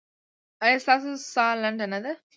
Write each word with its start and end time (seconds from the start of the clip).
ایا 0.63 0.77
ستاسو 0.83 1.09
ساه 1.33 1.53
لنډه 1.63 1.85
نه 1.93 1.99
ده؟ 2.03 2.13